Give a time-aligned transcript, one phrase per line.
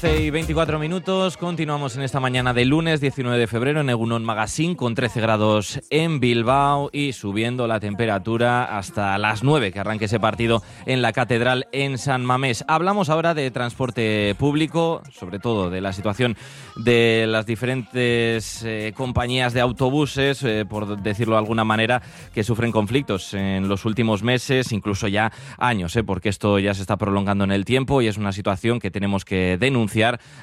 [0.00, 4.24] 11 y 24 minutos, continuamos en esta mañana de lunes 19 de febrero en Egunon
[4.24, 10.04] Magazine con 13 grados en Bilbao y subiendo la temperatura hasta las 9 que arranque
[10.04, 12.64] ese partido en la Catedral en San Mamés.
[12.68, 16.36] Hablamos ahora de transporte público, sobre todo de la situación
[16.76, 22.70] de las diferentes eh, compañías de autobuses, eh, por decirlo de alguna manera, que sufren
[22.70, 27.42] conflictos en los últimos meses, incluso ya años, eh, porque esto ya se está prolongando
[27.42, 29.87] en el tiempo y es una situación que tenemos que denunciar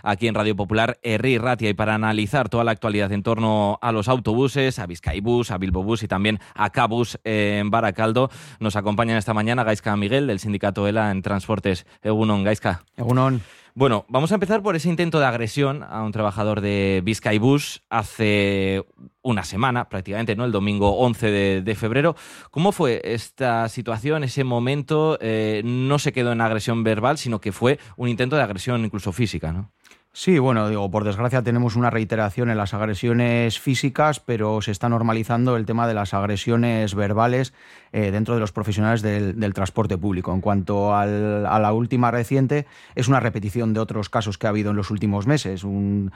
[0.04, 3.92] aquí en Radio Popular Erri Ratia y para analizar toda la actualidad en torno a
[3.92, 8.30] los autobuses, a Vizcaibus, a Bilbobus y también a Cabus en Baracaldo,
[8.60, 11.86] nos acompañan esta mañana Gaisca Miguel del sindicato ELA en Transportes.
[12.04, 12.84] Egunon, Gaisca.
[12.98, 13.42] Egunon.
[13.78, 17.04] Bueno, vamos a empezar por ese intento de agresión a un trabajador de
[17.42, 18.86] Bus hace
[19.22, 20.46] una semana, prácticamente, ¿no?
[20.46, 22.16] El domingo 11 de, febrero.
[22.52, 25.18] ¿Cómo fue esta situación, ese momento?
[25.20, 29.12] Eh, no se quedó en agresión verbal, sino que fue un intento de agresión incluso
[29.12, 29.74] física, ¿no?
[30.18, 34.88] Sí, bueno, digo, por desgracia tenemos una reiteración en las agresiones físicas, pero se está
[34.88, 37.54] normalizando el tema de las agresiones verbales
[37.92, 40.34] eh, dentro de los profesionales del, transporte público.
[40.34, 44.72] En cuanto a la última reciente, es una repetición de otros casos que ha habido
[44.72, 45.66] en los últimos meses.
[45.66, 46.14] Un,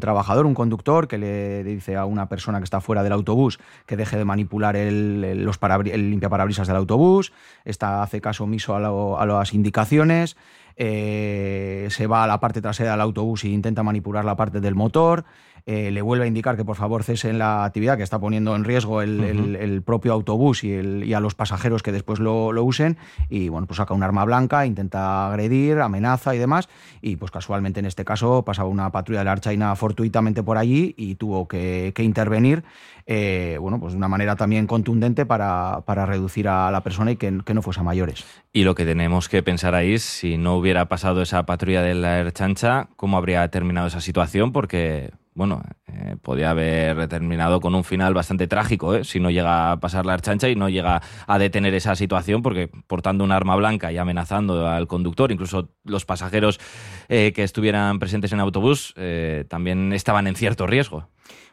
[0.00, 3.98] trabajador, un conductor, que le dice a una persona que está fuera del autobús que
[3.98, 7.34] deje de manipular el, el, los limpiaparabrisas del autobús,
[7.66, 10.34] esta hace caso omiso a las indicaciones.
[10.80, 14.76] Eh, se va a la parte trasera del autobús e intenta manipular la parte del
[14.76, 15.24] motor,
[15.70, 18.64] eh, le vuelve a indicar que por favor cesen la actividad que está poniendo en
[18.64, 22.96] riesgo el, propio autobús y, a los pasajeros que después lo, usen
[23.28, 26.70] y bueno, pues saca un arma blanca, intenta agredir, amenaza y demás
[27.02, 30.94] y pues casualmente en este caso pasaba una patrulla de la Archaina fortuitamente por allí
[30.96, 32.64] y tuvo que, intervenir
[33.04, 37.30] eh, bueno, pues de una manera también contundente para, reducir a la persona y que,
[37.30, 38.24] no fuese a mayores.
[38.54, 41.92] Y lo que tenemos que pensar ahí es si no hubiera pasado esa patrulla de
[41.92, 44.52] la Erchancha, ¿cómo habría terminado esa situación?
[44.52, 45.62] Porque bueno,
[45.92, 49.04] eh, podía haber terminado con un final bastante trágico, ¿eh?
[49.04, 52.70] si no llega a pasar la archancha y no llega a detener esa situación, porque
[52.86, 56.60] portando un arma blanca y amenazando al conductor, incluso los pasajeros
[57.08, 61.08] eh, que estuvieran presentes en autobús, eh, también estaban en cierto riesgo.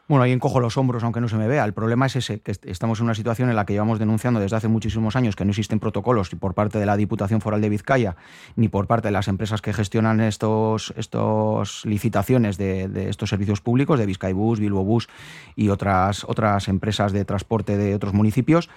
[0.08, 1.64] Bueno, ahí encojo los hombros aunque no se me vea.
[1.64, 4.54] El problema es ese, que estamos en una situación en la que llevamos denunciando desde
[4.54, 7.68] hace muchísimos años que no existen protocolos ni por parte de la Diputación Foral de
[7.68, 8.14] Vizcaya
[8.54, 13.98] ni por parte de las empresas que gestionan estos, estos licitaciones de, estos servicios públicos,
[13.98, 15.08] de Vizcaibus, Bilbobus
[15.54, 18.68] y otras, otras empresas de transporte de otros municipios.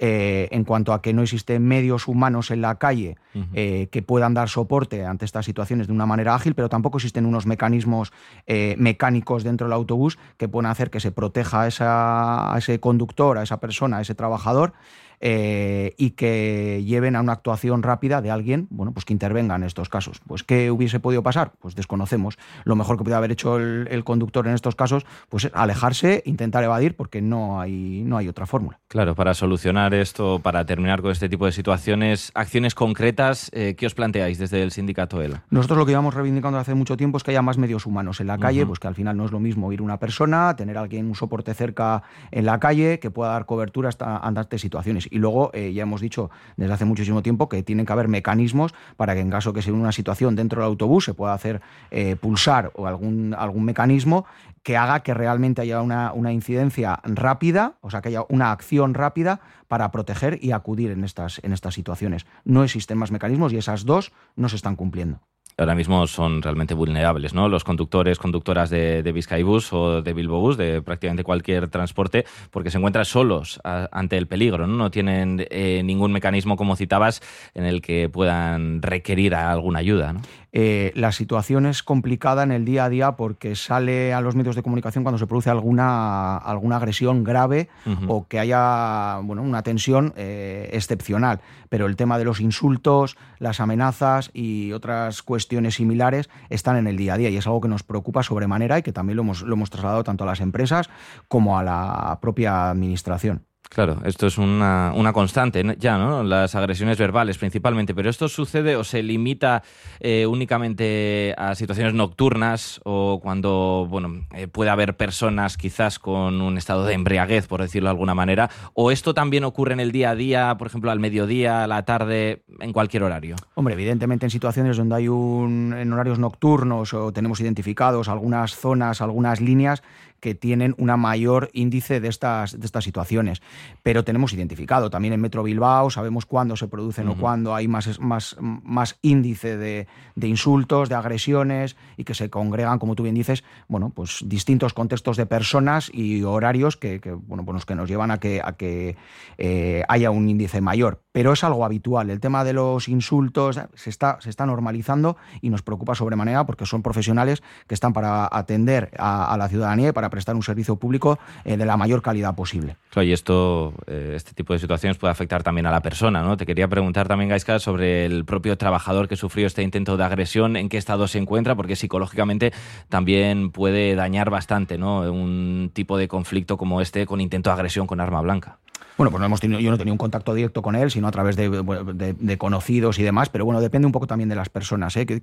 [0.00, 3.16] Eh, en cuanto a que no existen medios humanos en la calle
[3.52, 7.26] eh, que puedan dar soporte ante estas situaciones de una manera ágil, pero tampoco existen
[7.26, 8.12] unos mecanismos
[8.46, 13.38] eh, mecánicos dentro del autobús que puedan hacer que se proteja a, a ese conductor,
[13.38, 14.72] a esa persona, a ese trabajador
[15.20, 19.64] eh, y que lleven a una actuación rápida de alguien, bueno, pues que intervenga en
[19.64, 20.20] estos casos.
[20.26, 21.52] Pues ¿qué hubiese podido pasar?
[21.60, 22.38] Pues desconocemos.
[22.64, 26.64] Lo mejor que puede haber hecho el, conductor en estos casos, pues es alejarse, intentar
[26.64, 28.78] evadir, porque no hay, no hay otra fórmula.
[28.88, 33.86] Claro, para solucionar esto, para terminar con este tipo de situaciones, acciones concretas, eh, ¿qué
[33.86, 35.44] os planteáis desde el sindicato ELA?
[35.50, 38.28] Nosotros lo que íbamos reivindicando hace mucho tiempo es que haya más medios humanos en
[38.28, 40.82] la calle, pues que al final no es lo mismo ir una persona, tener a
[40.82, 45.07] alguien un soporte cerca en la calle que pueda dar cobertura hasta ante situaciones.
[45.10, 48.74] Y luego eh, ya hemos dicho desde hace muchísimo tiempo que tienen que haber mecanismos
[48.96, 51.60] para que en caso que sea una situación dentro del autobús se pueda hacer
[51.90, 54.26] eh, pulsar o algún, algún mecanismo
[54.62, 58.94] que haga que realmente haya una, una, incidencia rápida, o sea, que haya una acción
[58.94, 62.26] rápida para proteger y acudir en estas, en estas situaciones.
[62.44, 65.20] No existen más mecanismos y esas dos no se están cumpliendo
[65.58, 67.48] ahora mismo son realmente vulnerables, ¿no?
[67.48, 72.78] Los conductores, conductoras de, de Vizcaibus o de Bilbobus, de prácticamente cualquier transporte, porque se
[72.78, 74.76] encuentran solos ante el peligro, ¿no?
[74.76, 77.20] No tienen eh, ningún mecanismo, como citabas,
[77.54, 80.20] en el que puedan requerir alguna ayuda, ¿no?
[80.50, 84.56] Eh, la situación es complicada en el día a día porque sale a los medios
[84.56, 87.68] de comunicación cuando se produce alguna, alguna agresión grave
[88.06, 91.40] o que haya bueno, una tensión eh, excepcional.
[91.68, 96.96] Pero el tema de los insultos, las amenazas y otras cuestiones similares están en el
[96.96, 99.42] día a día y es algo que nos preocupa sobremanera y que también lo hemos,
[99.42, 100.88] lo hemos trasladado tanto a las empresas
[101.28, 103.47] como a la propia administración.
[103.68, 106.22] Claro, esto es una, una, constante ya, ¿no?
[106.22, 109.62] Las agresiones verbales principalmente, pero esto sucede o se limita
[110.00, 116.56] eh, únicamente a situaciones nocturnas o cuando, bueno, eh, puede haber personas quizás con un
[116.56, 120.10] estado de embriaguez, por decirlo de alguna manera, o esto también ocurre en el día
[120.10, 123.36] a día, por ejemplo, al mediodía, a la tarde, en cualquier horario.
[123.54, 129.02] Hombre, evidentemente en situaciones donde hay un, en horarios nocturnos o tenemos identificados algunas zonas,
[129.02, 129.82] algunas líneas
[130.20, 133.40] que tienen una mayor índice de estas, de estas situaciones.
[133.82, 134.90] Pero tenemos identificado.
[134.90, 139.56] También en Metro Bilbao sabemos cuándo se producen o cuándo hay más, más, más índice
[139.56, 139.86] de,
[140.20, 145.16] insultos, de agresiones y que se congregan, como tú bien dices, bueno, pues distintos contextos
[145.16, 148.96] de personas y horarios que, bueno, pues que nos llevan a que, a que
[149.38, 151.00] eh, haya un índice mayor.
[151.12, 152.10] Pero es algo habitual.
[152.10, 156.66] El tema de los insultos se está, se está normalizando y nos preocupa sobremanera porque
[156.66, 161.18] son profesionales que están para atender a, la ciudadanía y para prestar un servicio público
[161.44, 162.76] eh, de la mayor calidad posible.
[162.96, 163.47] y esto,
[163.86, 166.36] eh, este tipo de situaciones puede afectar también a la persona, ¿no?
[166.36, 170.56] Te quería preguntar también, Gaiska, sobre el propio trabajador que sufrió este intento de agresión,
[170.56, 172.52] en qué estado se encuentra, porque psicológicamente
[172.88, 175.00] también puede dañar bastante, ¿no?
[175.12, 178.58] Un tipo de conflicto como este con intento de agresión con arma blanca.
[178.98, 181.06] Bueno, pues no hemos tenido, yo no he tenido un contacto directo con él, sino
[181.06, 184.96] a través de, conocidos y demás, pero bueno, depende un poco también de las personas.
[184.96, 185.06] ¿eh?
[185.06, 185.20] Que,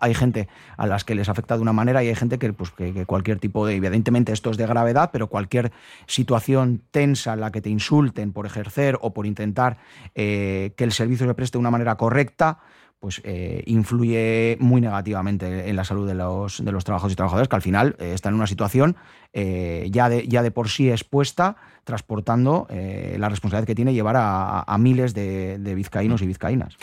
[0.00, 0.48] hay, gente
[0.78, 3.38] a las que les afecta de una manera y hay gente que, pues, que, cualquier
[3.40, 5.70] tipo de, evidentemente esto es de gravedad, pero cualquier
[6.06, 9.76] situación tensa en la que te insulten por ejercer o por intentar
[10.14, 12.60] eh, que el servicio se preste de una manera correcta,
[13.04, 17.48] pues eh, influye muy negativamente en la salud de los, de los trabajadores y trabajadoras,
[17.48, 18.96] que al final eh, están en una situación
[19.34, 24.76] eh, ya, de, ya de por sí expuesta, transportando la responsabilidad que tiene llevar a,
[24.78, 26.78] miles de, de vizcaínos y vizcaínas.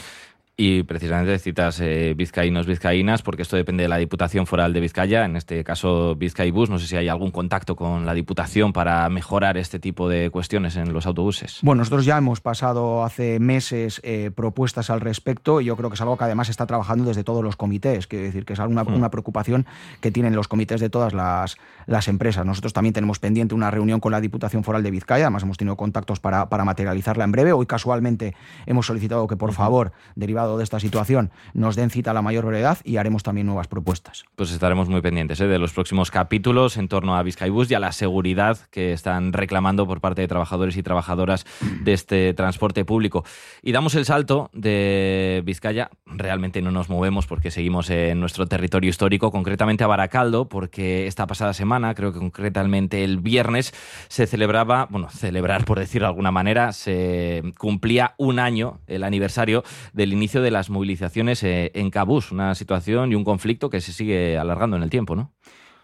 [0.63, 5.25] Y precisamente citas eh, vizcaínos, vizcaínas, porque esto depende de la Diputación Foral de Vizcaya,
[5.25, 6.69] en este caso Vizcaibus.
[6.69, 10.75] No sé si hay algún contacto con la Diputación para mejorar este tipo de cuestiones
[10.75, 11.61] en los autobuses.
[11.63, 15.95] Bueno, nosotros ya hemos pasado hace meses eh, propuestas al respecto y yo creo que
[15.95, 18.05] es algo que además está trabajando desde todos los comités.
[18.05, 18.93] Quiero decir que es una, hmm.
[18.93, 19.65] una preocupación
[19.99, 21.57] que tienen los comités de todas las,
[21.87, 22.45] las, empresas.
[22.45, 25.75] Nosotros también tenemos pendiente una reunión con la Diputación Foral de Vizcaya, además hemos tenido
[25.75, 27.51] contactos para, para materializarla en breve.
[27.51, 28.35] Hoy casualmente
[28.67, 32.45] hemos solicitado que por favor, derivado de esta situación nos den cita a la mayor
[32.45, 34.23] brevedad y haremos también nuevas propuestas.
[34.35, 35.47] Pues estaremos muy pendientes ¿eh?
[35.47, 39.85] de los próximos capítulos en torno a Vizcaibus y a la seguridad que están reclamando
[39.87, 41.45] por parte de trabajadores y trabajadoras
[41.83, 43.25] de este transporte público.
[43.61, 48.89] Y damos el salto de Vizcaya, realmente no nos movemos porque seguimos en nuestro territorio
[48.89, 53.73] histórico, concretamente a Baracaldo, porque esta pasada semana, creo que concretamente el viernes,
[54.07, 59.63] se celebraba, bueno, celebrar por decirlo de alguna manera, se cumplía un año, el aniversario
[59.93, 63.91] del inicio de las movilizaciones eh, en Cabús, una situación y un conflicto que se
[63.91, 65.31] sigue alargando en el tiempo, ¿no?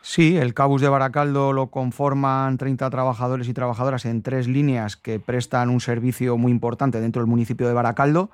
[0.02, 5.20] Sí, el Cabus de Baracaldo lo conforman 30 trabajadores y trabajadoras en tres líneas que
[5.20, 8.30] prestan un servicio muy importante dentro del municipio de Baracaldo.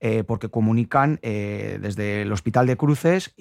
[0.00, 3.34] Eh, porque comunican eh, desde el Hospital de Cruces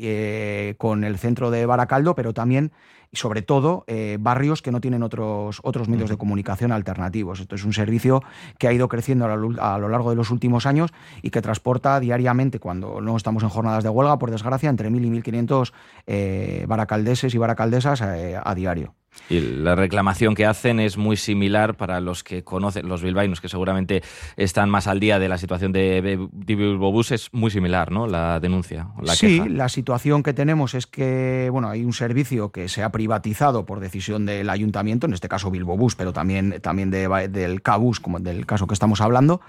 [0.78, 2.72] con el centro de Baracaldo, pero también
[3.14, 7.40] y sobre todo eh, barrios que no tienen otros, otros medios de comunicación alternativos.
[7.40, 8.24] Esto es un servicio
[8.58, 10.92] que ha ido creciendo a lo, largo de los últimos años
[11.22, 15.06] y que transporta diariamente, cuando no estamos en jornadas de huelga, por desgracia, entre 1.000
[15.06, 15.74] y 1.500
[16.08, 18.96] eh, baracaldeses y baracaldesas eh, a diario.
[19.30, 23.50] Y la reclamación que hacen es muy similar para los que conocen, los bilbaínos, que
[23.50, 24.04] seguramente
[24.36, 28.06] están más al día de la situación de, Bilbobús, es muy similar, ¿no?
[28.07, 28.88] La denuncia.
[29.01, 32.91] La sí, la situación que tenemos es que, bueno, hay un servicio que se ha
[32.91, 38.20] privatizado por decisión del ayuntamiento, en este caso Bilbobús, pero también, también del Cabús, como
[38.20, 39.41] del caso que estamos hablando,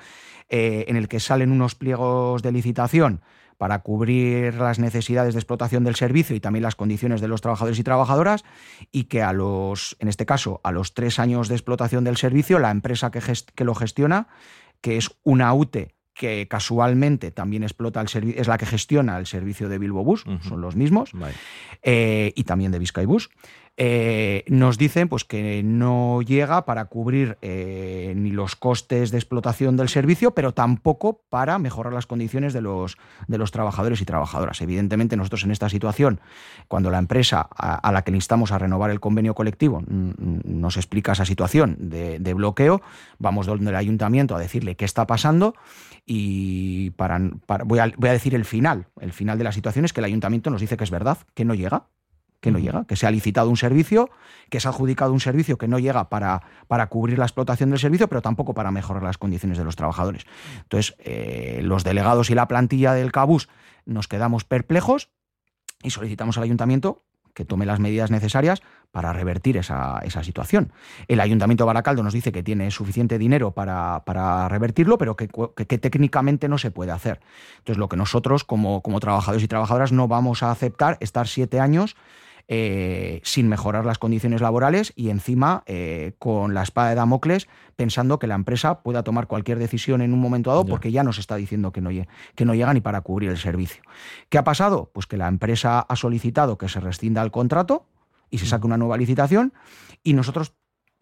[0.49, 3.21] eh, en el que salen unos pliegos de licitación
[3.59, 7.79] para cubrir las necesidades de explotación del servicio y también las condiciones de los trabajadores
[7.79, 8.45] y trabajadoras
[8.93, 12.59] y que a los, en este caso, a los tres años de explotación del servicio,
[12.59, 13.21] la empresa que,
[13.55, 14.29] que lo gestiona,
[14.81, 19.69] que es una UTE que casualmente también explota el es la que gestiona el servicio
[19.69, 21.11] de Bilbo Bus, son los mismos,
[21.83, 23.31] eh, y también de Bus.
[23.77, 29.77] Eh, nos dicen pues, que no llega para cubrir eh, ni los costes de explotación
[29.77, 34.61] del servicio, pero tampoco para mejorar las condiciones de los, de los trabajadores y trabajadoras.
[34.61, 36.21] Evidentemente, nosotros en esta situación,
[36.69, 41.13] cuando la empresa a, la que le instamos a renovar el convenio colectivo nos explica
[41.13, 42.81] esa situación de, bloqueo,
[43.19, 45.55] vamos donde el ayuntamiento a decirle qué está pasando
[46.07, 47.21] y para,
[47.65, 48.87] voy, a, voy a decir el final.
[49.01, 51.45] El final de la situación es que el ayuntamiento nos dice que es verdad, que
[51.45, 51.87] no llega,
[52.45, 54.11] que no llega, que se ha licitado un servicio,
[54.51, 57.79] que se ha adjudicado un servicio que no llega para, para cubrir la explotación del
[57.79, 60.27] servicio, pero tampoco para mejorar las condiciones de los trabajadores.
[60.61, 63.49] Entonces, eh, los delegados y la plantilla del CABUS
[63.87, 65.09] nos quedamos perplejos
[65.83, 70.71] y solicitamos al ayuntamiento que tome las medidas necesarias para revertir esa, situación.
[71.09, 75.79] El Ayuntamiento Baracaldo nos dice que tiene suficiente dinero para, para revertirlo, pero que, que,
[75.79, 77.21] técnicamente no se puede hacer.
[77.59, 81.59] Entonces, lo que nosotros, como, como trabajadores y trabajadoras, no vamos a aceptar estar siete
[81.59, 81.97] años
[82.49, 88.19] eh, sin mejorar las condiciones laborales y encima eh, con la espada de Damocles pensando
[88.19, 91.37] que la empresa pueda tomar cualquier decisión en un momento dado porque ya nos está
[91.37, 91.91] diciendo que no,
[92.35, 93.83] que no llega ni para cubrir el servicio.
[94.29, 94.91] ¿Qué ha pasado?
[94.93, 97.87] Pues que la empresa ha solicitado que se rescinda el contrato
[98.31, 99.53] y se saque una nueva licitación
[100.03, 100.55] y nosotros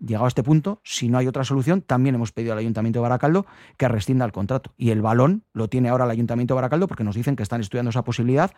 [0.04, 3.02] llegado a este punto, si no hay otra solución, también hemos pedido al Ayuntamiento de
[3.02, 3.46] Baracaldo
[3.76, 4.72] que rescinda el contrato.
[4.76, 7.60] Y el balón lo tiene ahora el Ayuntamiento de Baracaldo porque nos dicen que están
[7.60, 8.52] estudiando esa posibilidad.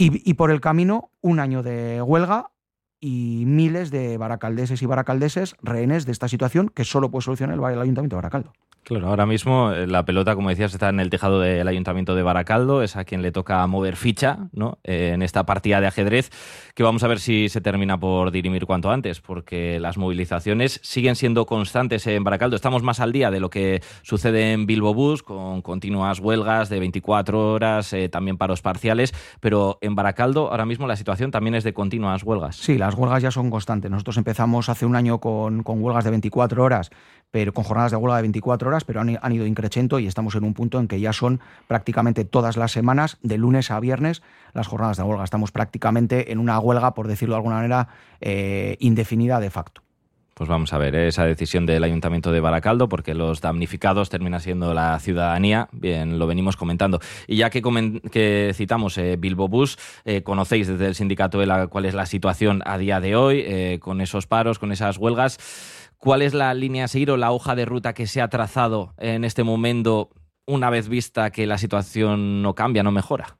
[0.00, 2.52] Y, por el camino, un año de huelga
[3.00, 7.64] y miles de baracaldeses y baracaldeses rehenes de esta situación que solo puede solucionar el,
[7.64, 8.52] el Ayuntamiento de Baracaldo.
[8.84, 12.22] Claro, ahora mismo eh, la pelota, como decías, está en el tejado del Ayuntamiento de
[12.22, 14.78] Baracaldo, es a quien le toca mover ficha ¿no?
[14.82, 16.30] Eh, en esta partida de ajedrez,
[16.74, 21.16] que vamos a ver si se termina por dirimir cuanto antes, porque las movilizaciones siguen
[21.16, 22.56] siendo constantes en Baracaldo.
[22.56, 26.80] Estamos más al día de lo que sucede en Bilbo Bus, con continuas huelgas de
[26.80, 31.64] 24 horas, eh, también paros parciales, pero en Baracaldo ahora mismo la situación también es
[31.64, 32.56] de continuas huelgas.
[32.56, 33.90] Sí, las huelgas ya son constantes.
[33.90, 36.90] Nosotros empezamos hace un año con, con huelgas de 24 horas
[37.30, 40.44] pero con jornadas de huelga de 24 horas, pero han, ido increciendo y estamos en
[40.44, 44.22] un punto en que ya son prácticamente todas las semanas, de lunes a viernes,
[44.54, 45.24] las jornadas de huelga.
[45.24, 47.88] Estamos prácticamente en una huelga, por decirlo de alguna manera,
[48.20, 49.82] eh, indefinida de facto.
[50.32, 51.08] Pues vamos a ver ¿eh?
[51.08, 56.28] esa decisión del Ayuntamiento de Baracaldo, porque los damnificados termina siendo la ciudadanía, bien, lo
[56.28, 57.00] venimos comentando.
[57.26, 57.60] Y ya que,
[58.12, 59.78] que citamos eh, Bilbo Bus,
[60.22, 64.28] conocéis desde el sindicato la cuál es la situación a día de hoy, con esos
[64.28, 65.38] paros, con esas huelgas.
[65.98, 68.94] ¿Cuál es la línea a seguir o la hoja de ruta que se ha trazado
[68.98, 70.10] en este momento
[70.46, 73.38] una vez vista que la situación no cambia, no mejora?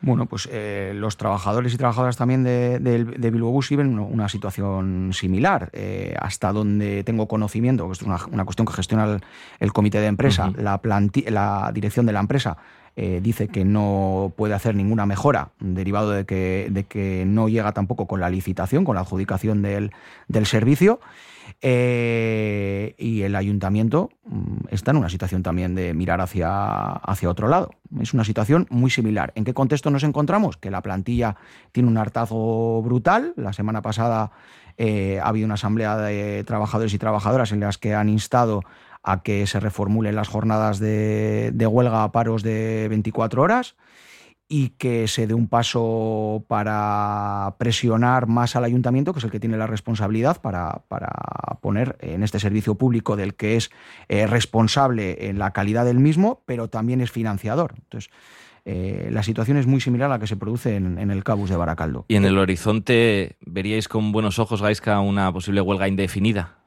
[0.00, 5.10] Bueno, pues eh, los trabajadores y trabajadoras también de, de, Bilbo Bus viven una situación
[5.12, 5.70] similar.
[5.72, 9.18] Eh, hasta donde tengo conocimiento, que esto es una, cuestión que gestiona
[9.58, 10.80] el, comité de empresa, la,
[11.26, 12.58] la dirección de la empresa
[13.00, 17.70] eh, dice que no puede hacer ninguna mejora, derivado de que, de que no llega
[17.70, 19.92] tampoco con la licitación, con la adjudicación del,
[20.26, 20.98] del servicio.
[21.62, 27.46] Eh, y el ayuntamiento mm, está en una situación también de mirar hacia, hacia otro
[27.46, 27.70] lado.
[28.00, 29.32] Es una situación muy similar.
[29.36, 30.56] ¿En qué contexto nos encontramos?
[30.56, 31.36] Que la plantilla
[31.70, 33.32] tiene un hartazgo brutal.
[33.36, 34.32] La semana pasada
[34.76, 38.64] eh, ha habido una asamblea de trabajadores y trabajadoras en las que han instado
[39.02, 43.76] a que se reformulen las jornadas de, huelga a paros de 24 horas
[44.50, 49.40] y que se dé un paso para presionar más al ayuntamiento, que es el que
[49.40, 50.82] tiene la responsabilidad para,
[51.60, 53.70] poner en este servicio público del que es
[54.08, 57.74] eh, responsable en la calidad del mismo, pero también es financiador.
[57.76, 58.10] Entonces,
[58.64, 61.50] eh, la situación es muy similar a la que se produce en, en, el Cabus
[61.50, 62.04] de Baracaldo.
[62.08, 66.58] ¿Y en el horizonte veríais con buenos ojos, Gaisca, una posible huelga indefinida?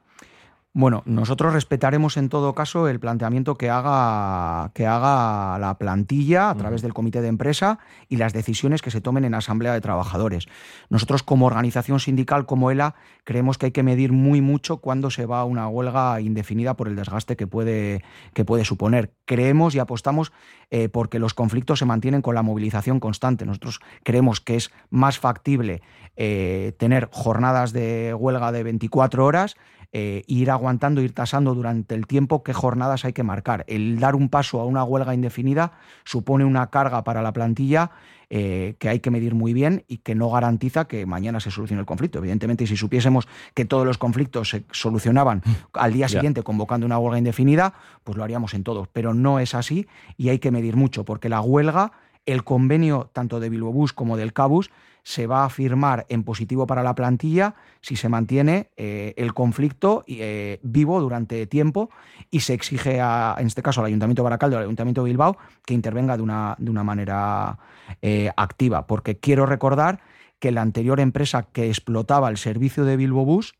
[0.74, 6.54] Bueno, nosotros respetaremos en todo caso el planteamiento que haga, que haga la plantilla a
[6.54, 10.46] través del comité de empresa y las decisiones que se tomen en asamblea de trabajadores.
[10.88, 15.26] Nosotros como organización sindical, como ELA, creemos que hay que medir muy mucho cuando se
[15.26, 18.02] va a una huelga indefinida por el desgaste que puede,
[18.32, 19.12] que puede suponer.
[19.26, 20.32] Creemos y apostamos
[20.70, 23.44] eh, porque los conflictos se mantienen con la movilización constante.
[23.44, 25.82] Nosotros creemos que es más factible
[26.16, 29.56] eh, tener jornadas de huelga de 24 horas
[29.92, 33.64] eh, ir aguantando, ir tasando durante el tiempo qué jornadas hay que marcar.
[33.68, 35.72] El dar un paso a una huelga indefinida
[36.04, 37.90] supone una carga para la plantilla
[38.30, 41.80] eh, que hay que medir muy bien y que no garantiza que mañana se solucione
[41.80, 42.18] el conflicto.
[42.20, 45.42] Evidentemente, si supiésemos que todos los conflictos se solucionaban
[45.74, 48.88] al día siguiente convocando una huelga indefinida, pues lo haríamos en todos.
[48.88, 51.92] Pero no es así y hay que medir mucho, porque la huelga,
[52.24, 54.70] el convenio tanto de Bilbobús como del Cabus,
[55.02, 60.04] se va a firmar en positivo para la plantilla si se mantiene eh, el conflicto
[60.06, 61.90] eh, vivo durante tiempo
[62.30, 65.74] y se exige, en este caso, al Ayuntamiento de Baracaldo, al Ayuntamiento de Bilbao, que
[65.74, 67.58] intervenga de una, de una manera
[68.00, 68.86] eh, activa.
[68.86, 70.00] Porque quiero recordar
[70.38, 73.54] que la anterior empresa que explotaba el servicio de Bilbo Bus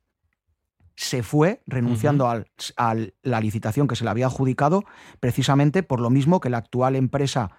[0.94, 2.44] se fue renunciando a
[3.22, 4.84] la licitación que se le había adjudicado
[5.20, 7.50] precisamente por lo mismo que la actual empresa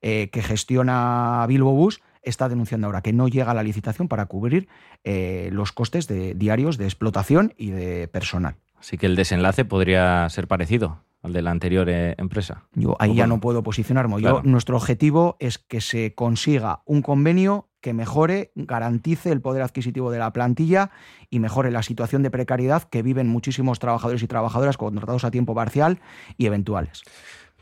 [0.00, 4.68] que gestiona Bilbo Bus está denunciando ahora que no llega a la licitación para cubrir
[5.04, 8.56] eh, los costes de, diarios de explotación y de personal.
[8.78, 12.64] Así que el desenlace podría ser parecido al de la anterior eh, empresa.
[12.74, 14.20] Yo ahí ya no puedo posicionarme.
[14.20, 20.10] Yo, nuestro objetivo es que se consiga un convenio que mejore, garantice el poder adquisitivo
[20.10, 20.90] de la plantilla
[21.30, 25.54] y mejore la situación de precariedad que viven muchísimos trabajadores y trabajadoras contratados a tiempo
[25.54, 26.00] parcial
[26.36, 27.02] y eventuales.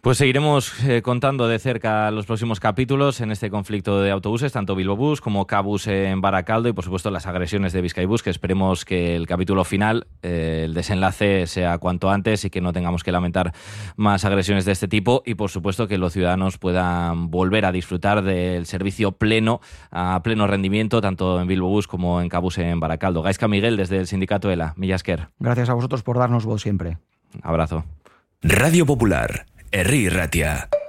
[0.00, 4.74] Pues seguiremos eh, contando de cerca los próximos capítulos en este conflicto de autobuses, tanto
[4.74, 8.86] Bilbo Bus como Cabus en Baracaldo y por supuesto las agresiones de Vizcaibus, que esperemos
[8.86, 13.12] que el capítulo final, eh, el desenlace sea cuanto antes y que no tengamos que
[13.12, 13.52] lamentar
[13.96, 18.22] más agresiones de este tipo y por supuesto que los ciudadanos puedan volver a disfrutar
[18.22, 23.20] del servicio pleno, a pleno rendimiento, tanto en Bilbo Bus como en Cabus en Baracaldo.
[23.20, 25.28] Gaisca Miguel desde el sindicato ELA, Millasker.
[25.38, 26.96] Gracias a vosotros por darnos voz siempre.
[27.42, 27.84] Abrazo.
[28.42, 30.79] Radio Popular Herri Ratia.